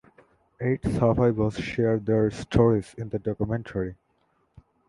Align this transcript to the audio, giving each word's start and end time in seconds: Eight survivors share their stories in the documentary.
Eight 0.59 0.83
survivors 0.83 1.57
share 1.57 1.99
their 1.99 2.31
stories 2.31 2.95
in 2.97 3.09
the 3.09 3.19
documentary. 3.19 3.97